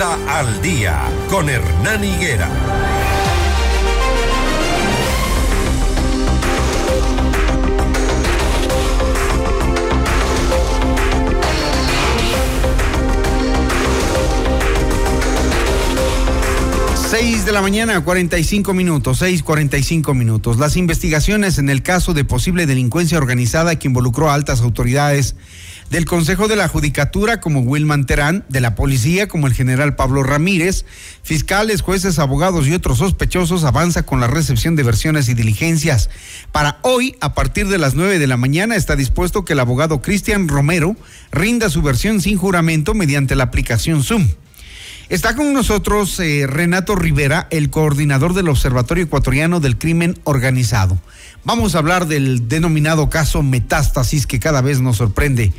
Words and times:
Al 0.00 0.62
día 0.62 0.98
con 1.28 1.50
Hernán 1.50 2.02
Higuera. 2.02 2.48
Seis 17.10 17.44
de 17.44 17.52
la 17.52 17.60
mañana, 17.60 18.02
45 18.02 18.72
minutos, 18.72 19.18
seis, 19.18 19.42
45 19.42 20.14
minutos. 20.14 20.56
Las 20.56 20.78
investigaciones 20.78 21.58
en 21.58 21.68
el 21.68 21.82
caso 21.82 22.14
de 22.14 22.24
posible 22.24 22.64
delincuencia 22.64 23.18
organizada 23.18 23.78
que 23.78 23.88
involucró 23.88 24.30
a 24.30 24.34
altas 24.34 24.62
autoridades 24.62 25.34
del 25.90 26.04
Consejo 26.04 26.46
de 26.46 26.54
la 26.54 26.68
Judicatura 26.68 27.40
como 27.40 27.60
Wilman 27.60 28.06
Terán, 28.06 28.44
de 28.48 28.60
la 28.60 28.76
Policía 28.76 29.26
como 29.26 29.48
el 29.48 29.54
general 29.54 29.96
Pablo 29.96 30.22
Ramírez, 30.22 30.84
fiscales, 31.22 31.82
jueces, 31.82 32.20
abogados 32.20 32.68
y 32.68 32.72
otros 32.72 32.98
sospechosos 32.98 33.64
avanza 33.64 34.04
con 34.04 34.20
la 34.20 34.28
recepción 34.28 34.76
de 34.76 34.84
versiones 34.84 35.28
y 35.28 35.34
diligencias. 35.34 36.08
Para 36.52 36.78
hoy, 36.82 37.16
a 37.20 37.34
partir 37.34 37.66
de 37.66 37.78
las 37.78 37.96
9 37.96 38.20
de 38.20 38.26
la 38.28 38.36
mañana, 38.36 38.76
está 38.76 38.94
dispuesto 38.94 39.44
que 39.44 39.54
el 39.54 39.60
abogado 39.60 40.00
Cristian 40.00 40.46
Romero 40.46 40.96
rinda 41.32 41.68
su 41.68 41.82
versión 41.82 42.20
sin 42.20 42.38
juramento 42.38 42.94
mediante 42.94 43.34
la 43.34 43.44
aplicación 43.44 44.04
Zoom. 44.04 44.28
Está 45.08 45.34
con 45.34 45.52
nosotros 45.52 46.20
eh, 46.20 46.46
Renato 46.46 46.94
Rivera, 46.94 47.48
el 47.50 47.68
coordinador 47.68 48.32
del 48.32 48.48
Observatorio 48.48 49.02
Ecuatoriano 49.02 49.58
del 49.58 49.76
Crimen 49.76 50.16
Organizado. 50.22 51.00
Vamos 51.44 51.74
a 51.74 51.78
hablar 51.78 52.06
del 52.06 52.48
denominado 52.48 53.08
caso 53.08 53.42
Metástasis 53.42 54.26
que 54.26 54.40
cada 54.40 54.60
vez 54.60 54.80
nos 54.80 54.96
sorprende. 54.96 55.52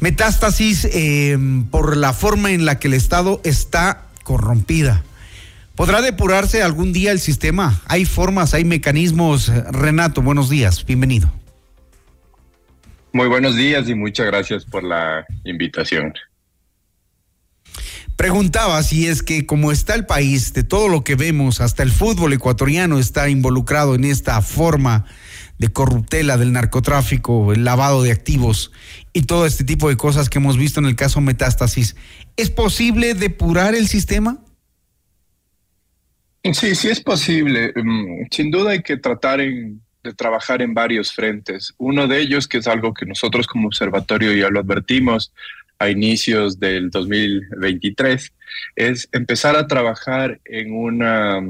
Metástasis 0.00 0.84
eh, 0.84 1.38
por 1.70 1.96
la 1.96 2.12
forma 2.12 2.52
en 2.52 2.64
la 2.64 2.78
que 2.78 2.88
el 2.88 2.94
Estado 2.94 3.40
está 3.44 4.06
corrompida. 4.24 5.02
¿Podrá 5.74 6.02
depurarse 6.02 6.62
algún 6.62 6.92
día 6.92 7.12
el 7.12 7.18
sistema? 7.18 7.80
Hay 7.86 8.04
formas, 8.04 8.54
hay 8.54 8.64
mecanismos. 8.64 9.48
Renato, 9.72 10.22
buenos 10.22 10.50
días, 10.50 10.84
bienvenido. 10.84 11.32
Muy 13.12 13.28
buenos 13.28 13.56
días 13.56 13.88
y 13.88 13.94
muchas 13.94 14.26
gracias 14.26 14.64
por 14.64 14.84
la 14.84 15.26
invitación. 15.44 16.14
Preguntaba 18.22 18.80
si 18.84 19.08
es 19.08 19.20
que 19.20 19.46
como 19.46 19.72
está 19.72 19.96
el 19.96 20.06
país, 20.06 20.52
de 20.54 20.62
todo 20.62 20.86
lo 20.86 21.02
que 21.02 21.16
vemos, 21.16 21.60
hasta 21.60 21.82
el 21.82 21.90
fútbol 21.90 22.32
ecuatoriano 22.32 23.00
está 23.00 23.28
involucrado 23.28 23.96
en 23.96 24.04
esta 24.04 24.40
forma 24.42 25.06
de 25.58 25.72
corruptela 25.72 26.36
del 26.36 26.52
narcotráfico, 26.52 27.52
el 27.52 27.64
lavado 27.64 28.00
de 28.04 28.12
activos 28.12 28.70
y 29.12 29.22
todo 29.22 29.44
este 29.44 29.64
tipo 29.64 29.88
de 29.88 29.96
cosas 29.96 30.30
que 30.30 30.38
hemos 30.38 30.56
visto 30.56 30.78
en 30.78 30.86
el 30.86 30.94
caso 30.94 31.20
Metástasis. 31.20 31.96
¿Es 32.36 32.48
posible 32.48 33.14
depurar 33.14 33.74
el 33.74 33.88
sistema? 33.88 34.38
Sí, 36.44 36.76
sí 36.76 36.90
es 36.90 37.00
posible. 37.00 37.72
Mm, 37.74 38.28
sin 38.30 38.52
duda 38.52 38.70
hay 38.70 38.84
que 38.84 38.98
tratar 38.98 39.40
de 39.40 40.14
trabajar 40.14 40.62
en 40.62 40.74
varios 40.74 41.12
frentes. 41.12 41.74
Uno 41.76 42.06
de 42.06 42.20
ellos, 42.20 42.46
que 42.46 42.58
es 42.58 42.68
algo 42.68 42.94
que 42.94 43.04
nosotros 43.04 43.48
como 43.48 43.66
observatorio 43.66 44.32
ya 44.32 44.48
lo 44.48 44.60
advertimos, 44.60 45.32
a 45.82 45.90
inicios 45.90 46.60
del 46.60 46.90
2023 46.90 48.32
es 48.76 49.08
empezar 49.10 49.56
a 49.56 49.66
trabajar 49.66 50.40
en 50.44 50.72
una 50.74 51.40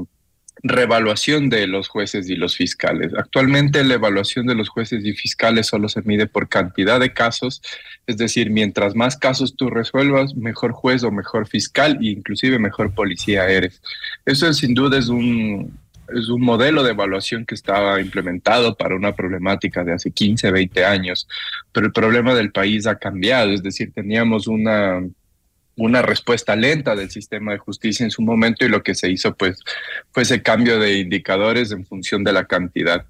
revaluación 0.63 1.49
de 1.49 1.67
los 1.67 1.87
jueces 1.87 2.29
y 2.29 2.35
los 2.35 2.55
fiscales. 2.55 3.11
Actualmente 3.15 3.83
la 3.83 3.95
evaluación 3.95 4.47
de 4.47 4.55
los 4.55 4.69
jueces 4.69 5.05
y 5.05 5.13
fiscales 5.13 5.67
solo 5.67 5.87
se 5.87 6.01
mide 6.01 6.25
por 6.25 6.49
cantidad 6.49 6.99
de 6.99 7.13
casos, 7.13 7.61
es 8.07 8.17
decir, 8.17 8.49
mientras 8.49 8.95
más 8.95 9.17
casos 9.17 9.55
tú 9.55 9.69
resuelvas, 9.69 10.35
mejor 10.35 10.71
juez 10.71 11.03
o 11.03 11.11
mejor 11.11 11.47
fiscal 11.47 11.99
e 12.01 12.07
inclusive 12.07 12.57
mejor 12.57 12.95
policía 12.95 13.47
eres. 13.47 13.81
Eso 14.25 14.51
sin 14.53 14.73
duda 14.73 14.97
es 14.97 15.09
un, 15.09 15.77
es 16.09 16.29
un 16.29 16.41
modelo 16.41 16.83
de 16.83 16.91
evaluación 16.91 17.45
que 17.45 17.55
estaba 17.55 17.99
implementado 18.01 18.75
para 18.75 18.95
una 18.95 19.13
problemática 19.15 19.83
de 19.83 19.93
hace 19.93 20.11
15, 20.11 20.51
20 20.51 20.85
años, 20.85 21.27
pero 21.71 21.85
el 21.85 21.93
problema 21.93 22.33
del 22.33 22.51
país 22.51 22.87
ha 22.87 22.97
cambiado, 22.97 23.51
es 23.51 23.63
decir, 23.63 23.91
teníamos 23.93 24.47
una, 24.47 25.01
una 25.75 26.01
respuesta 26.01 26.55
lenta 26.55 26.95
del 26.95 27.09
sistema 27.09 27.53
de 27.53 27.57
justicia 27.57 28.03
en 28.03 28.11
su 28.11 28.21
momento 28.21 28.65
y 28.65 28.69
lo 28.69 28.83
que 28.83 28.95
se 28.95 29.09
hizo 29.09 29.35
pues 29.35 29.59
fue 30.11 30.23
ese 30.23 30.41
cambio 30.41 30.79
de 30.79 30.99
indicadores 30.99 31.71
en 31.71 31.85
función 31.85 32.23
de 32.23 32.33
la 32.33 32.45
cantidad. 32.45 33.05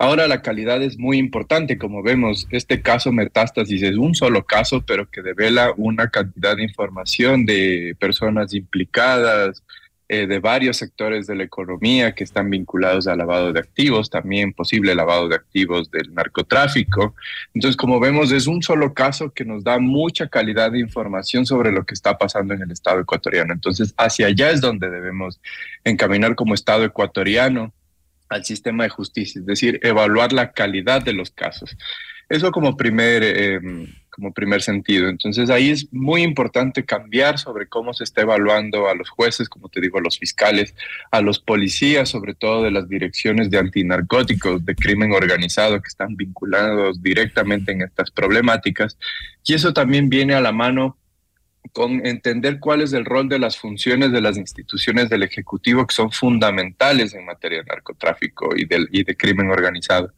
Ahora 0.00 0.28
la 0.28 0.42
calidad 0.42 0.80
es 0.80 0.96
muy 0.96 1.18
importante, 1.18 1.76
como 1.76 2.04
vemos, 2.04 2.46
este 2.50 2.82
caso 2.82 3.10
metástasis 3.10 3.82
es 3.82 3.96
un 3.96 4.14
solo 4.14 4.44
caso, 4.44 4.84
pero 4.86 5.10
que 5.10 5.22
devela 5.22 5.72
una 5.76 6.08
cantidad 6.08 6.56
de 6.56 6.62
información 6.62 7.44
de 7.44 7.96
personas 7.98 8.54
implicadas, 8.54 9.64
eh, 10.10 10.26
de 10.26 10.38
varios 10.38 10.78
sectores 10.78 11.26
de 11.26 11.34
la 11.34 11.44
economía 11.44 12.14
que 12.14 12.24
están 12.24 12.48
vinculados 12.48 13.06
al 13.06 13.18
lavado 13.18 13.52
de 13.52 13.60
activos, 13.60 14.08
también 14.08 14.54
posible 14.54 14.94
lavado 14.94 15.28
de 15.28 15.36
activos 15.36 15.90
del 15.90 16.14
narcotráfico. 16.14 17.14
Entonces, 17.52 17.76
como 17.76 18.00
vemos, 18.00 18.32
es 18.32 18.46
un 18.46 18.62
solo 18.62 18.94
caso 18.94 19.30
que 19.30 19.44
nos 19.44 19.64
da 19.64 19.78
mucha 19.78 20.28
calidad 20.28 20.72
de 20.72 20.80
información 20.80 21.44
sobre 21.44 21.72
lo 21.72 21.84
que 21.84 21.92
está 21.92 22.16
pasando 22.16 22.54
en 22.54 22.62
el 22.62 22.70
Estado 22.70 23.00
ecuatoriano. 23.00 23.52
Entonces, 23.52 23.92
hacia 23.98 24.28
allá 24.28 24.50
es 24.50 24.62
donde 24.62 24.88
debemos 24.88 25.40
encaminar 25.84 26.34
como 26.34 26.54
Estado 26.54 26.84
ecuatoriano 26.84 27.74
al 28.30 28.46
sistema 28.46 28.84
de 28.84 28.90
justicia, 28.90 29.40
es 29.40 29.46
decir, 29.46 29.78
evaluar 29.82 30.32
la 30.32 30.52
calidad 30.52 31.02
de 31.02 31.12
los 31.12 31.30
casos. 31.30 31.76
Eso 32.28 32.50
como 32.50 32.76
primer, 32.76 33.22
em, 33.22 33.86
como 34.18 34.32
primer 34.32 34.62
sentido. 34.62 35.08
Entonces 35.08 35.48
ahí 35.48 35.70
es 35.70 35.92
muy 35.92 36.22
importante 36.22 36.84
cambiar 36.84 37.38
sobre 37.38 37.68
cómo 37.68 37.94
se 37.94 38.02
está 38.02 38.22
evaluando 38.22 38.88
a 38.88 38.94
los 38.96 39.08
jueces, 39.08 39.48
como 39.48 39.68
te 39.68 39.80
digo, 39.80 39.98
a 39.98 40.02
los 40.02 40.18
fiscales, 40.18 40.74
a 41.12 41.20
los 41.20 41.38
policías, 41.38 42.08
sobre 42.08 42.34
todo 42.34 42.64
de 42.64 42.72
las 42.72 42.88
direcciones 42.88 43.48
de 43.48 43.58
antinarcóticos, 43.58 44.64
de 44.64 44.74
crimen 44.74 45.12
organizado, 45.12 45.80
que 45.80 45.86
están 45.86 46.16
vinculados 46.16 47.00
directamente 47.00 47.70
en 47.70 47.82
estas 47.82 48.10
problemáticas. 48.10 48.98
Y 49.46 49.54
eso 49.54 49.72
también 49.72 50.08
viene 50.08 50.34
a 50.34 50.40
la 50.40 50.50
mano 50.50 50.98
con 51.72 52.04
entender 52.04 52.58
cuál 52.58 52.80
es 52.80 52.92
el 52.92 53.04
rol 53.04 53.28
de 53.28 53.38
las 53.38 53.56
funciones 53.56 54.10
de 54.10 54.20
las 54.20 54.36
instituciones 54.36 55.08
del 55.10 55.22
Ejecutivo 55.22 55.86
que 55.86 55.94
son 55.94 56.10
fundamentales 56.10 57.14
en 57.14 57.24
materia 57.24 57.58
de 57.58 57.66
narcotráfico 57.66 58.56
y 58.56 58.64
de, 58.64 58.84
y 58.90 59.04
de 59.04 59.16
crimen 59.16 59.48
organizado. 59.48 60.12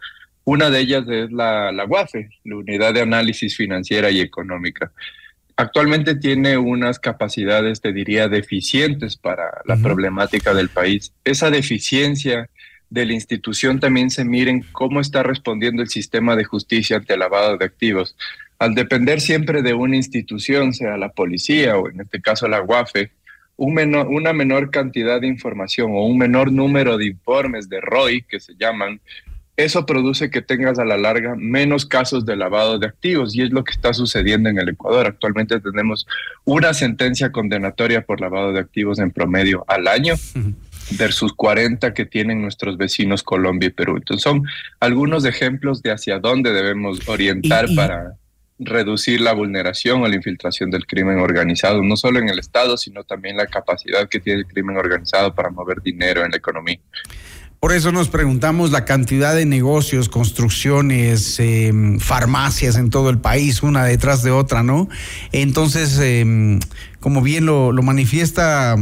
Una 0.44 0.70
de 0.70 0.80
ellas 0.80 1.04
es 1.08 1.30
la, 1.30 1.70
la 1.72 1.84
UAFE, 1.84 2.30
la 2.44 2.56
Unidad 2.56 2.94
de 2.94 3.02
Análisis 3.02 3.56
Financiera 3.56 4.10
y 4.10 4.20
Económica. 4.20 4.90
Actualmente 5.56 6.14
tiene 6.14 6.56
unas 6.56 6.98
capacidades, 6.98 7.80
te 7.80 7.92
diría, 7.92 8.28
deficientes 8.28 9.16
para 9.16 9.60
la 9.66 9.76
problemática 9.76 10.54
del 10.54 10.70
país. 10.70 11.12
Esa 11.22 11.50
deficiencia 11.50 12.48
de 12.88 13.06
la 13.06 13.12
institución 13.12 13.78
también 13.78 14.10
se 14.10 14.24
miren 14.24 14.64
cómo 14.72 15.00
está 15.00 15.22
respondiendo 15.22 15.82
el 15.82 15.88
sistema 15.88 16.34
de 16.34 16.44
justicia 16.44 16.96
ante 16.96 17.12
el 17.12 17.20
lavado 17.20 17.56
de 17.56 17.64
activos. 17.64 18.16
Al 18.58 18.74
depender 18.74 19.20
siempre 19.20 19.62
de 19.62 19.74
una 19.74 19.96
institución, 19.96 20.74
sea 20.74 20.96
la 20.96 21.10
policía 21.10 21.78
o 21.78 21.88
en 21.88 22.00
este 22.00 22.20
caso 22.20 22.48
la 22.48 22.62
UAFE, 22.62 23.10
un 23.56 23.74
menor, 23.74 24.08
una 24.08 24.32
menor 24.32 24.70
cantidad 24.70 25.20
de 25.20 25.28
información 25.28 25.92
o 25.92 26.04
un 26.06 26.18
menor 26.18 26.50
número 26.50 26.96
de 26.96 27.06
informes 27.06 27.68
de 27.68 27.80
ROI, 27.80 28.22
que 28.22 28.40
se 28.40 28.54
llaman, 28.58 29.00
eso 29.64 29.86
produce 29.86 30.30
que 30.30 30.42
tengas 30.42 30.78
a 30.78 30.84
la 30.84 30.96
larga 30.96 31.34
menos 31.36 31.86
casos 31.86 32.24
de 32.24 32.36
lavado 32.36 32.78
de 32.78 32.86
activos 32.86 33.34
y 33.34 33.42
es 33.42 33.50
lo 33.50 33.64
que 33.64 33.72
está 33.72 33.92
sucediendo 33.92 34.48
en 34.48 34.58
el 34.58 34.68
Ecuador. 34.70 35.06
Actualmente 35.06 35.60
tenemos 35.60 36.06
una 36.44 36.74
sentencia 36.74 37.32
condenatoria 37.32 38.02
por 38.02 38.20
lavado 38.20 38.52
de 38.52 38.60
activos 38.60 38.98
en 38.98 39.10
promedio 39.10 39.64
al 39.68 39.88
año 39.88 40.14
versus 40.98 41.32
40 41.32 41.94
que 41.94 42.06
tienen 42.06 42.42
nuestros 42.42 42.76
vecinos 42.76 43.22
Colombia 43.22 43.68
y 43.68 43.70
Perú. 43.70 43.96
Entonces 43.96 44.22
son 44.22 44.44
algunos 44.80 45.24
ejemplos 45.24 45.82
de 45.82 45.92
hacia 45.92 46.18
dónde 46.18 46.52
debemos 46.52 47.08
orientar 47.08 47.66
para 47.74 48.16
reducir 48.60 49.22
la 49.22 49.32
vulneración 49.32 50.02
o 50.02 50.08
la 50.08 50.16
infiltración 50.16 50.70
del 50.70 50.86
crimen 50.86 51.18
organizado, 51.18 51.82
no 51.82 51.96
solo 51.96 52.18
en 52.18 52.28
el 52.28 52.38
Estado, 52.38 52.76
sino 52.76 53.04
también 53.04 53.36
la 53.36 53.46
capacidad 53.46 54.08
que 54.08 54.20
tiene 54.20 54.40
el 54.40 54.46
crimen 54.46 54.76
organizado 54.76 55.34
para 55.34 55.50
mover 55.50 55.80
dinero 55.80 56.24
en 56.24 56.30
la 56.30 56.36
economía. 56.36 56.78
Por 57.60 57.74
eso 57.74 57.92
nos 57.92 58.08
preguntamos 58.08 58.70
la 58.70 58.86
cantidad 58.86 59.34
de 59.34 59.44
negocios, 59.44 60.08
construcciones, 60.08 61.38
em, 61.38 62.00
farmacias 62.00 62.76
en 62.76 62.88
todo 62.88 63.10
el 63.10 63.18
país, 63.18 63.62
una 63.62 63.84
detrás 63.84 64.22
de 64.22 64.30
otra, 64.30 64.62
¿no? 64.62 64.88
Entonces, 65.30 65.98
em, 65.98 66.58
como 67.00 67.20
bien 67.20 67.44
lo, 67.44 67.70
manifiesta 67.82 68.76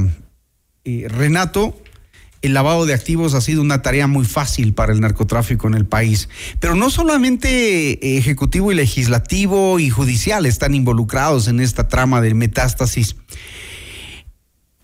eh, 0.84 1.06
Renato, 1.08 1.76
el 2.40 2.54
lavado 2.54 2.86
de 2.86 2.94
activos 2.94 3.34
ha 3.34 3.40
sido 3.40 3.62
una 3.62 3.82
tarea 3.82 4.06
muy 4.06 4.24
fácil 4.24 4.72
para 4.74 4.92
el 4.92 5.00
narcotráfico 5.00 5.66
en 5.66 5.74
el 5.74 5.84
país. 5.84 6.28
Pero 6.60 6.76
no 6.76 6.88
solamente 6.88 8.16
ejecutivo 8.16 8.70
y 8.70 8.76
legislativo 8.76 9.80
y 9.80 9.90
judicial 9.90 10.46
están 10.46 10.76
involucrados 10.76 11.48
en 11.48 11.58
esta 11.58 11.88
trama 11.88 12.20
de 12.20 12.34
metástasis. 12.34 13.16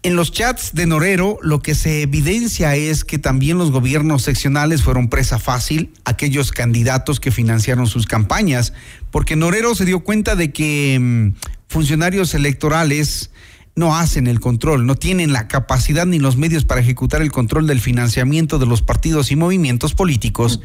En 0.05 0.17
los 0.17 0.33
chats 0.33 0.75
de 0.75 0.85
Norero 0.85 1.39
lo 1.41 1.61
que 1.61 1.75
se 1.75 2.03
evidencia 2.03 2.77
es 2.77 3.05
que 3.05 3.19
también 3.19 3.57
los 3.57 3.71
gobiernos 3.71 4.21
seccionales 4.21 4.83
fueron 4.83 5.09
presa 5.09 5.39
fácil 5.39 5.95
aquellos 6.05 6.53
candidatos 6.53 7.21
que 7.21 7.31
financiaron 7.31 7.87
sus 7.87 8.07
campañas, 8.07 8.75
porque 9.11 9.35
Norero 9.35 9.75
se 9.75 9.87
dio 9.87 10.01
cuenta 10.01 10.37
de 10.37 10.53
que 10.53 10.99
mm, 11.01 11.29
funcionarios 11.69 12.35
electorales 12.35 13.31
no 13.77 13.97
hacen 13.97 14.27
el 14.27 14.41
control, 14.41 14.85
no 14.85 14.95
tienen 14.95 15.33
la 15.33 15.49
capacidad 15.49 16.05
ni 16.05 16.19
los 16.19 16.37
medios 16.37 16.67
para 16.67 16.83
ejecutar 16.83 17.23
el 17.23 17.33
control 17.33 17.67
del 17.67 17.81
financiamiento 17.81 18.59
de 18.59 18.67
los 18.67 18.83
partidos 18.83 19.33
y 19.33 19.37
movimientos 19.37 19.95
políticos. 19.95 20.61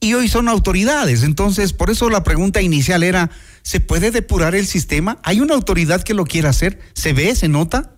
Y 0.00 0.12
hoy 0.12 0.28
son 0.28 0.50
autoridades. 0.50 1.22
Entonces, 1.22 1.72
por 1.72 1.88
eso 1.88 2.10
la 2.10 2.24
pregunta 2.24 2.60
inicial 2.60 3.02
era, 3.04 3.30
¿se 3.62 3.80
puede 3.80 4.10
depurar 4.10 4.54
el 4.54 4.66
sistema? 4.66 5.18
¿Hay 5.22 5.40
una 5.40 5.54
autoridad 5.54 6.02
que 6.02 6.12
lo 6.12 6.24
quiera 6.24 6.50
hacer? 6.50 6.78
¿Se 6.92 7.14
ve? 7.14 7.34
¿Se 7.34 7.48
nota? 7.48 7.96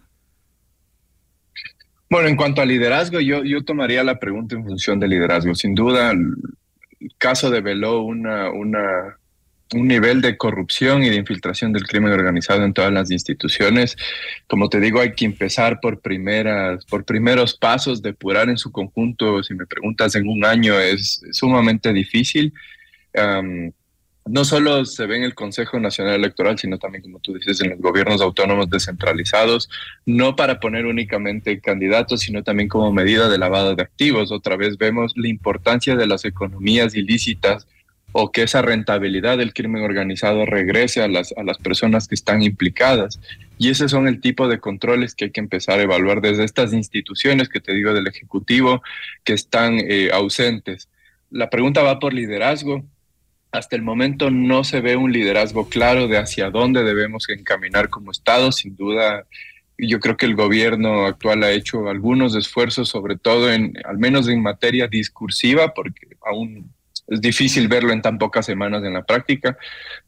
Bueno, 2.11 2.29
en 2.29 2.37
cuanto 2.37 2.61
a 2.61 2.67
liderazgo, 2.67 3.21
yo, 3.21 3.45
yo 3.45 3.65
tomaría 3.65 4.05
la 4.05 4.19
pregunta 4.19 4.55
en 4.55 4.65
función 4.65 5.01
de 5.01 5.09
liderazgo. 5.09 5.55
Sin 5.55 5.75
duda, 5.75 6.13
el 6.13 6.35
caso 7.19 7.51
develó 7.51 8.03
una, 8.03 8.51
una 8.51 9.19
un 9.73 9.89
nivel 9.89 10.21
de 10.21 10.37
corrupción 10.37 11.03
y 11.03 11.11
de 11.11 11.17
infiltración 11.17 11.73
del 11.73 11.87
crimen 11.87 12.13
organizado 12.13 12.65
en 12.65 12.73
todas 12.73 12.93
las 12.93 13.11
instituciones. 13.11 13.97
Como 14.47 14.69
te 14.69 14.81
digo, 14.81 15.01
hay 15.01 15.13
que 15.13 15.25
empezar 15.25 15.81
por 15.81 16.01
primeras, 16.01 16.85
por 16.87 17.05
primeros 17.05 17.57
pasos, 17.57 18.03
depurar 18.03 18.49
en 18.49 18.59
su 18.59 18.71
conjunto. 18.71 19.43
Si 19.43 19.55
me 19.55 19.67
preguntas 19.67 20.15
en 20.15 20.29
un 20.29 20.45
año 20.45 20.79
es 20.79 21.23
sumamente 21.33 21.93
difícil. 21.93 22.53
No 24.27 24.45
solo 24.45 24.85
se 24.87 25.07
ve 25.07 25.17
en 25.17 25.23
el 25.23 25.35
Consejo 25.35 25.79
Nacional 25.79 26.15
Electoral, 26.15 26.59
sino 26.59 26.79
también, 26.79 27.03
como 27.03 27.19
tú 27.21 27.35
dices, 27.35 27.61
en 27.61 27.71
los 27.71 27.79
gobiernos 27.79 28.21
autónomos 28.23 28.71
descentralizados, 28.71 29.69
no 30.07 30.35
para 30.35 30.61
poner 30.61 30.87
únicamente 30.87 31.61
candidatos, 31.61 32.21
sino 32.21 32.43
también 32.43 32.69
como 32.69 32.91
medida 32.93 33.29
de 33.29 33.39
lavado 33.39 33.75
de 33.75 33.83
activos. 33.83 34.33
Otra 34.33 34.57
vez 34.57 34.79
vemos 34.79 35.13
la 35.17 35.29
importancia 35.29 35.95
de 35.95 36.07
las 36.07 36.25
economías 36.25 36.95
ilícitas 36.95 37.67
o 38.17 38.31
que 38.31 38.45
esa 38.45 38.63
rentabilidad 38.63 39.37
del 39.39 39.53
crimen 39.53 39.83
organizado 39.83 40.47
regrese 40.47 41.03
a 41.03 41.09
las, 41.09 41.35
a 41.37 41.43
las 41.43 41.59
personas 41.59 42.07
que 42.07 42.15
están 42.15 42.43
implicadas. 42.43 43.21
Y 43.59 43.71
ese 43.71 43.89
son 43.89 44.07
el 44.07 44.21
tipo 44.21 44.49
de 44.49 44.61
controles 44.61 45.15
que 45.15 45.27
hay 45.27 45.31
que 45.33 45.41
empezar 45.41 45.81
a 45.81 45.83
evaluar 45.83 46.21
desde 46.21 46.45
estas 46.45 46.73
instituciones 46.73 47.49
que 47.49 47.61
te 47.61 47.75
digo 47.75 47.93
del 47.93 48.07
Ejecutivo 48.07 48.83
que 49.25 49.33
están 49.33 49.79
eh, 49.81 50.11
ausentes. 50.13 50.89
La 51.31 51.51
pregunta 51.51 51.83
va 51.83 51.99
por 51.99 52.15
liderazgo. 52.15 52.85
Hasta 53.55 53.77
el 53.77 53.83
momento 53.83 54.33
no 54.33 54.65
se 54.65 54.81
ve 54.81 54.97
un 54.97 55.13
liderazgo 55.13 55.69
claro 55.69 56.09
de 56.09 56.19
hacia 56.19 56.51
dónde 56.51 56.83
debemos 56.83 57.29
encaminar 57.29 57.89
como 57.89 58.11
Estado. 58.11 58.51
Sin 58.51 58.75
duda, 58.75 59.27
yo 59.79 60.01
creo 60.01 60.17
que 60.17 60.27
el 60.27 60.35
gobierno 60.35 61.07
actual 61.07 61.45
ha 61.45 61.53
hecho 61.53 61.89
algunos 61.89 62.35
esfuerzos, 62.35 62.89
sobre 62.89 63.17
todo 63.17 63.53
en, 63.53 63.75
al 63.85 63.97
menos 63.99 64.27
en 64.27 64.43
materia 64.43 64.89
discursiva, 64.89 65.73
porque 65.73 66.17
aún 66.27 66.69
es 67.07 67.21
difícil 67.21 67.69
verlo 67.69 67.93
en 67.93 68.03
tan 68.03 68.19
pocas 68.19 68.45
semanas 68.45 68.83
en 68.83 68.95
la 68.95 69.05
práctica, 69.05 69.57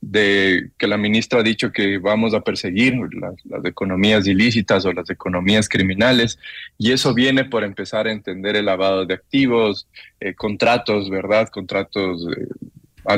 de 0.01 0.71
que 0.77 0.89
la 0.89 0.97
ministra 0.97 1.39
ha 1.39 1.45
dicho 1.45 1.71
que 1.71 1.99
vamos 1.99 2.35
a 2.35 2.41
perseguir 2.41 2.95
las, 3.13 3.65
economías 3.65 4.27
ilícitas 4.27 4.85
o 4.87 4.93
las 4.93 5.09
economías 5.09 5.69
criminales, 5.69 6.37
y 6.79 6.91
eso 6.91 7.15
viene 7.15 7.45
por 7.45 7.63
empezar 7.63 8.09
a 8.09 8.13
entender 8.13 8.57
el 8.57 8.65
lavado 8.65 9.07
de 9.07 9.15
activos, 9.15 9.87
eh, 10.19 10.35
contratos, 10.35 11.11
¿verdad? 11.11 11.49
Contratos 11.49 12.27
eh, 12.37 12.49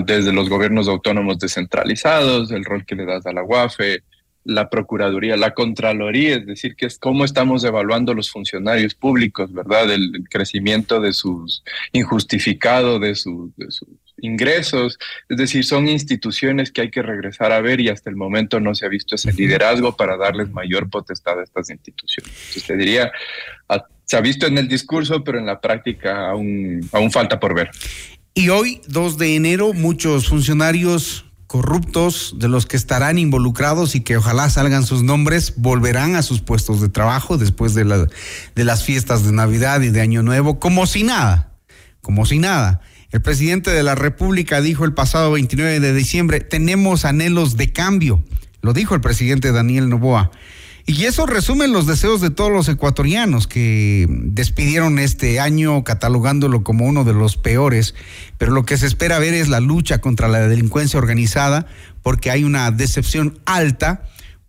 desde 0.05 0.33
los 0.33 0.49
gobiernos 0.49 0.89
autónomos 0.89 1.39
descentralizados, 1.39 2.51
el 2.51 2.65
rol 2.65 2.85
que 2.85 2.95
le 2.95 3.07
das 3.07 3.27
a 3.27 3.33
la 3.33 3.43
UAFE, 3.43 4.03
la 4.49 4.71
Procuraduría, 4.71 5.37
la 5.37 5.53
Contraloría, 5.53 6.37
es 6.37 6.47
decir, 6.47 6.75
que 6.75 6.87
es 6.87 6.99
cómo 6.99 7.27
estamos 7.27 7.65
evaluando 7.65 8.15
los 8.15 8.31
funcionarios 8.31 8.95
públicos, 8.95 9.53
¿verdad? 9.53 9.91
El, 9.93 10.25
crecimiento 10.31 11.01
de 11.01 11.13
sus 11.13 11.63
injustificado, 11.93 12.99
de, 12.99 13.15
sus 13.15 13.53
ingresos, 14.17 14.99
es 15.29 15.37
decir, 15.37 15.65
son 15.65 15.87
instituciones 15.87 16.73
que 16.73 16.81
hay 16.81 16.91
que 16.91 17.03
regresar 17.03 17.53
a 17.53 17.61
ver 17.61 17.81
y 17.81 17.91
hasta 17.91 18.09
el 18.09 18.17
momento 18.17 18.59
no 18.59 18.75
se 18.75 18.87
ha 18.87 18.89
visto 18.89 19.17
ese 19.17 19.33
liderazgo 19.35 19.95
para 19.97 20.17
darles 20.17 20.51
mayor 20.51 20.89
potestad 20.89 21.39
a 21.41 21.45
estas 21.45 21.69
instituciones. 21.69 22.33
Entonces 22.33 22.65
te 22.65 22.77
diría, 22.77 23.13
se 24.07 24.17
ha 24.17 24.21
visto 24.23 24.47
en 24.47 24.57
el 24.57 24.67
discurso, 24.67 25.23
pero 25.23 25.39
en 25.39 25.47
la 25.47 25.61
práctica 25.61 26.31
aún, 26.31 26.89
aún 26.93 27.11
falta 27.11 27.39
por 27.39 27.55
ver. 27.55 27.71
Y 28.35 28.51
hoy, 28.51 28.81
2 28.89 29.19
de 29.19 29.37
enero, 29.37 29.73
muchos 29.73 30.29
funcionarios 30.29 31.25
corruptos 31.49 32.35
de 32.37 32.47
los 32.47 32.67
que 32.67 32.77
estarán 32.77 33.19
involucrados 33.19 33.95
y 33.95 34.03
que 34.03 34.19
ojalá 34.19 34.51
salgan 34.51 34.85
sus 34.85 35.03
nombres, 35.03 35.55
volverán 35.57 36.15
a 36.15 36.23
sus 36.23 36.43
puestos 36.43 36.81
de 36.83 36.91
trabajo 36.91 37.39
después 37.39 37.75
de, 37.75 37.85
de 38.55 38.65
las 38.65 38.85
fiestas 38.85 39.25
de 39.25 39.33
Navidad 39.33 39.81
y 39.81 39.89
de 39.89 40.03
Año 40.03 40.23
Nuevo, 40.23 40.61
como 40.61 40.87
si 40.87 41.05
nada, 41.05 41.55
como 42.03 42.27
si 42.27 42.39
nada. 42.39 42.83
El 43.11 43.23
presidente 43.23 43.71
de 43.71 43.83
la 43.83 43.95
República 43.95 44.61
dijo 44.61 44.85
el 44.85 44.93
pasado 44.93 45.33
29 45.33 45.81
de 45.81 45.95
diciembre, 45.95 46.41
tenemos 46.41 47.07
anhelos 47.07 47.57
de 47.57 47.73
cambio, 47.73 48.23
lo 48.61 48.75
dijo 48.75 48.95
el 48.95 49.01
presidente 49.01 49.51
Daniel 49.51 49.89
Novoa. 49.89 50.31
Y 50.89 51.05
eso 51.05 51.27
resume 51.27 51.69
los 51.69 51.87
deseos 51.87 52.23
de 52.23 52.31
todos 52.31 52.51
los 52.51 52.67
ecuatorianos 52.67 53.47
que 53.47 54.07
despidieron 54.09 54.99
este 54.99 55.39
año 55.39 55.85
catalogándolo 55.85 56.65
como 56.65 56.87
uno 56.87 57.05
de 57.05 57.13
los 57.13 57.37
peores, 57.37 57.95
pero 58.39 58.53
lo 58.53 58.65
que 58.65 58.79
se 58.79 58.87
espera 58.87 59.19
ver 59.19 59.35
es 59.35 59.51
la 59.51 59.61
lucha 59.61 60.01
contra 60.01 60.29
la 60.29 60.49
delincuencia 60.49 60.99
organizada, 60.99 61.67
porque 62.03 62.31
hay 62.31 62.43
una 62.43 62.71
decepción 62.71 63.39
alta 63.45 64.07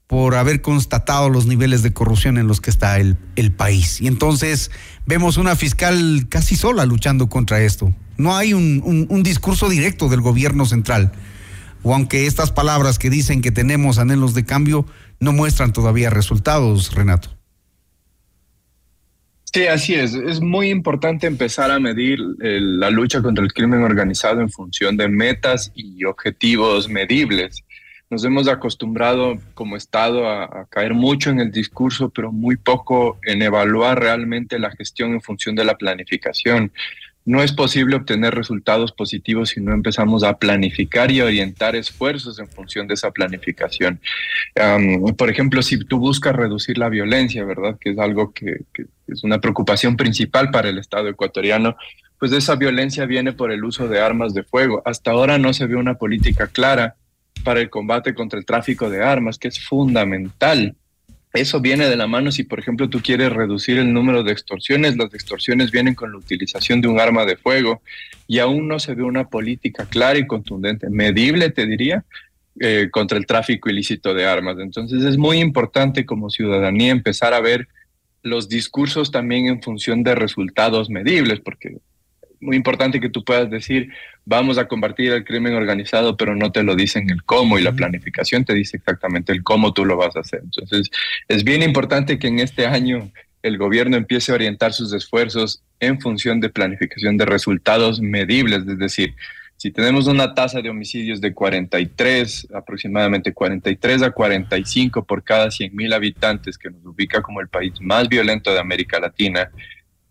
por 0.08 0.36
haber 0.36 0.62
constatado 0.62 1.30
los 1.30 1.46
niveles 1.46 1.84
de 1.84 1.92
corrupción 1.92 2.38
en 2.38 2.48
los 2.48 2.62
que 2.62 2.70
está 2.70 3.00
el, 3.00 3.18
país. 3.58 4.00
Y 4.00 4.08
entonces 4.08 4.72
vemos 5.06 5.36
una 5.36 5.58
fiscal 5.58 6.28
casi 6.30 6.56
sola 6.56 6.86
luchando 6.86 7.28
contra 7.28 7.60
esto. 7.60 7.94
No 8.16 8.38
hay 8.38 8.54
un 8.54 9.24
discurso 9.24 9.68
directo 9.68 10.08
del 10.08 10.22
gobierno 10.22 10.66
central. 10.66 11.12
O 11.84 11.94
aunque 11.94 12.26
estas 12.26 12.52
palabras 12.52 13.00
que 13.00 13.10
dicen 13.10 13.42
que 13.42 13.52
tenemos 13.52 14.00
anhelos 14.00 14.34
de 14.34 14.46
cambio 14.46 14.86
no 15.20 15.32
muestran 15.32 15.74
todavía 15.74 16.10
resultados, 16.10 16.94
Renato. 16.94 17.40
Sí, 19.52 19.66
así 19.66 19.96
es. 19.96 20.14
Es 20.14 20.42
muy 20.42 20.70
importante 20.70 21.26
empezar 21.26 21.72
a 21.72 21.80
medir 21.80 22.20
la 22.40 22.92
lucha 22.92 23.22
contra 23.22 23.44
el 23.44 23.52
crimen 23.52 23.82
organizado 23.82 24.42
en 24.42 24.50
función 24.50 24.96
de 24.96 25.08
metas 25.08 25.72
y 25.74 26.04
objetivos 26.06 26.88
medibles. 26.88 27.64
Nos 28.12 28.24
hemos 28.26 28.48
acostumbrado 28.48 29.40
como 29.56 29.76
Estado 29.76 30.28
a, 30.28 30.68
caer 30.70 30.94
mucho 30.94 31.32
en 31.32 31.40
el 31.40 31.52
discurso, 31.52 32.10
pero 32.10 32.32
muy 32.32 32.58
poco 32.58 33.20
en 33.24 33.42
evaluar 33.42 34.00
realmente 34.00 34.60
la 34.60 34.72
gestión 34.72 35.14
en 35.14 35.22
función 35.22 35.56
de 35.56 35.64
la 35.64 35.78
planificación 35.78 36.72
no 37.30 37.44
es 37.44 37.52
posible 37.52 37.96
obtener 37.96 38.34
resultados 38.34 38.92
positivos 38.92 39.50
si 39.50 39.62
no 39.62 39.72
empezamos 39.72 40.24
a 40.24 40.40
planificar 40.40 41.12
y 41.12 41.22
orientar 41.22 41.76
esfuerzos 41.76 42.40
en 42.40 42.48
función 42.48 42.88
de 42.88 42.96
esa 42.96 43.12
planificación. 43.12 44.00
por 45.16 45.30
ejemplo, 45.30 45.62
si 45.62 45.78
tú 45.78 46.00
buscas 46.00 46.36
reducir 46.36 46.80
la 46.80 46.90
violencia, 46.90 47.46
¿verdad? 47.46 47.78
Que 47.80 47.92
es 47.92 48.00
algo 48.00 48.34
que, 48.34 48.62
que, 48.74 48.88
es 49.08 49.24
una 49.24 49.40
preocupación 49.40 49.96
principal 49.96 50.50
para 50.50 50.70
el 50.70 50.80
Estado 50.80 51.08
ecuatoriano, 51.08 51.76
pues 52.18 52.32
esa 52.32 52.56
violencia 52.56 53.06
viene 53.06 53.32
por 53.32 53.52
el 53.52 53.64
uso 53.64 53.88
de 53.88 54.02
armas 54.02 54.34
de 54.34 54.42
fuego. 54.42 54.82
Hasta 54.84 55.12
ahora 55.12 55.38
no 55.38 55.54
se 55.54 55.68
ve 55.68 55.76
una 55.76 56.00
política 56.00 56.48
clara 56.48 56.96
para 57.44 57.60
el 57.60 57.70
combate 57.70 58.16
contra 58.16 58.40
el 58.40 58.46
tráfico 58.46 58.90
de 58.90 59.04
armas, 59.04 59.38
que 59.38 59.50
es 59.50 59.64
fundamental 59.64 60.76
eso 61.34 61.62
viene 61.62 61.88
de 61.88 61.96
la 61.96 62.08
mano 62.08 62.32
si, 62.32 62.44
por 62.44 62.60
ejemplo, 62.60 62.90
tú 62.90 63.02
quieres 63.02 63.32
reducir 63.32 63.78
el 63.78 63.94
número 63.94 64.24
de 64.24 64.32
extorsiones. 64.32 64.98
Las 64.98 65.14
extorsiones 65.14 65.72
vienen 65.72 65.94
con 65.94 66.12
la 66.12 66.18
utilización 66.18 66.82
de 66.82 66.88
un 66.88 67.00
arma 67.00 67.26
de 67.26 67.38
fuego 67.38 67.82
y 68.28 68.40
aún 68.40 68.68
no 68.68 68.80
se 68.80 68.96
ve 68.96 69.04
una 69.04 69.30
política 69.30 69.86
clara 69.86 70.18
y 70.18 70.26
contundente, 70.26 70.90
medible, 70.90 71.52
te 71.52 71.68
diría, 71.68 72.04
eh, 72.60 72.90
contra 72.92 73.18
el 73.18 73.28
tráfico 73.28 73.70
ilícito 73.70 74.14
de 74.14 74.26
armas. 74.26 74.58
Entonces 74.60 75.04
es 75.04 75.18
muy 75.18 75.40
importante 75.40 76.06
como 76.06 76.32
ciudadanía 76.32 76.92
empezar 76.92 77.34
a 77.34 77.42
ver 77.42 77.68
los 78.24 78.50
discursos 78.50 79.12
también 79.12 79.48
en 79.48 79.62
función 79.62 80.04
de 80.04 80.16
resultados 80.16 80.90
medibles, 80.90 81.40
porque 81.40 81.78
muy 82.42 82.56
importante 82.56 83.00
que 83.00 83.10
tú 83.10 83.24
puedas 83.24 83.50
decir, 83.50 83.90
vamos 84.26 84.58
a 84.58 84.68
combatir 84.68 85.12
el 85.12 85.26
crimen 85.26 85.56
organizado, 85.56 86.18
pero 86.18 86.36
no 86.36 86.52
te 86.52 86.64
lo 86.64 86.76
dicen 86.76 87.10
el 87.10 87.24
cómo 87.24 87.60
y 87.60 87.64
la 87.64 87.74
planificación 87.74 88.46
te 88.46 88.54
dice 88.54 88.78
exactamente 88.78 89.32
el 89.32 89.44
cómo 89.44 89.74
tú 89.74 89.86
lo 89.86 89.98
vas 89.98 90.16
a 90.16 90.22
hacer. 90.22 90.42
Entonces, 90.44 90.90
es 91.28 91.44
bien 91.44 91.64
importante 91.64 92.20
que 92.20 92.28
en 92.28 92.40
este 92.40 92.66
año 92.66 93.12
el 93.42 93.58
gobierno 93.58 93.98
empiece 93.98 94.32
a 94.32 94.36
orientar 94.36 94.74
sus 94.74 94.94
esfuerzos 94.94 95.64
en 95.80 96.00
función 96.00 96.40
de 96.40 96.50
planificación 96.50 97.18
de 97.18 97.26
resultados 97.26 98.02
medibles, 98.02 98.68
es 98.68 98.78
decir, 98.78 99.16
si 99.60 99.72
tenemos 99.72 100.08
una 100.08 100.34
tasa 100.34 100.62
de 100.62 100.70
homicidios 100.70 101.20
de 101.20 101.34
43, 101.34 102.48
aproximadamente 102.54 103.34
43 103.34 104.04
a 104.04 104.12
45 104.12 105.04
por 105.04 105.22
cada 105.22 105.52
100 105.52 105.76
mil 105.76 105.92
habitantes, 105.92 106.58
que 106.58 106.70
nos 106.70 106.86
ubica 106.86 107.22
como 107.22 107.42
el 107.42 107.50
país 107.50 107.74
más 107.82 108.08
violento 108.08 108.54
de 108.54 108.60
América 108.60 109.02
Latina, 109.02 109.52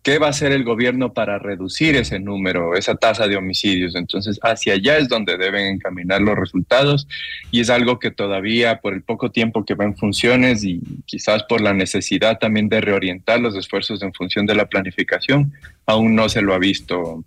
¿Qué 0.01 0.17
va 0.17 0.27
a 0.27 0.29
hacer 0.29 0.53
el 0.53 0.63
gobierno 0.63 1.13
para 1.13 1.39
reducir 1.39 1.97
ese 1.97 2.19
número, 2.19 2.73
esa 2.75 2.95
tasa 2.95 3.27
de 3.27 3.35
homicidios? 3.35 3.95
Entonces, 3.95 4.39
hacia 4.41 4.73
allá 4.73 4.97
es 4.97 5.09
donde 5.09 5.37
deben 5.37 5.65
encaminar 5.65 6.21
los 6.21 6.37
resultados 6.37 7.05
y 7.51 7.59
es 7.59 7.69
algo 7.69 7.99
que 7.99 8.09
todavía 8.09 8.79
por 8.79 8.93
el 8.93 9.03
poco 9.03 9.29
tiempo 9.31 9.65
que 9.65 9.75
va 9.75 9.83
en 9.83 9.97
funciones 9.97 10.63
y 10.63 10.81
quizás 11.05 11.43
por 11.43 11.59
la 11.59 11.73
necesidad 11.73 12.39
también 12.39 12.69
de 12.69 12.79
reorientar 12.79 13.41
los 13.41 13.57
esfuerzos 13.57 14.01
en 14.01 14.13
función 14.13 14.45
de 14.45 14.55
la 14.55 14.69
planificación, 14.69 15.51
aún 15.85 16.15
no 16.15 16.29
se 16.29 16.41
lo 16.41 16.53
ha 16.53 16.59
visto 16.59 17.25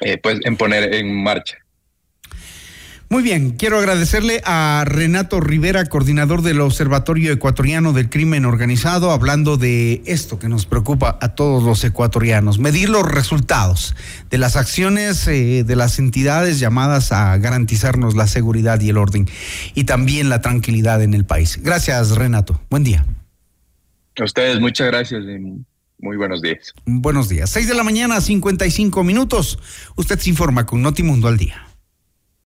eh, 0.00 0.18
pues 0.18 0.40
en 0.44 0.56
poner 0.56 0.94
en 0.94 1.14
marcha. 1.22 1.58
Muy 3.10 3.22
bien, 3.22 3.52
quiero 3.52 3.78
agradecerle 3.78 4.42
a 4.44 4.84
Renato 4.86 5.40
Rivera, 5.40 5.86
coordinador 5.86 6.42
del 6.42 6.60
Observatorio 6.60 7.32
Ecuatoriano 7.32 7.94
del 7.94 8.10
Crimen 8.10 8.44
Organizado, 8.44 9.12
hablando 9.12 9.56
de 9.56 10.02
esto 10.04 10.38
que 10.38 10.50
nos 10.50 10.66
preocupa 10.66 11.16
a 11.22 11.34
todos 11.34 11.62
los 11.62 11.82
ecuatorianos, 11.84 12.58
medir 12.58 12.90
los 12.90 13.10
resultados 13.10 13.96
de 14.28 14.36
las 14.36 14.56
acciones 14.56 15.26
eh, 15.26 15.64
de 15.64 15.74
las 15.74 15.98
entidades 15.98 16.60
llamadas 16.60 17.10
a 17.10 17.34
garantizarnos 17.38 18.14
la 18.14 18.26
seguridad 18.26 18.78
y 18.82 18.90
el 18.90 18.98
orden 18.98 19.26
y 19.74 19.84
también 19.84 20.28
la 20.28 20.42
tranquilidad 20.42 21.02
en 21.02 21.14
el 21.14 21.24
país. 21.24 21.58
Gracias, 21.62 22.10
Renato. 22.10 22.60
Buen 22.68 22.84
día. 22.84 23.06
A 24.18 24.24
ustedes, 24.24 24.60
muchas 24.60 24.88
gracias. 24.88 25.24
Muy 25.98 26.18
buenos 26.18 26.42
días. 26.42 26.74
Buenos 26.84 27.30
días. 27.30 27.48
Seis 27.48 27.68
de 27.68 27.74
la 27.74 27.84
mañana, 27.84 28.20
55 28.20 29.02
minutos. 29.02 29.58
Usted 29.96 30.18
se 30.18 30.28
informa 30.28 30.66
con 30.66 30.82
Notimundo 30.82 31.26
al 31.26 31.38
día. 31.38 31.67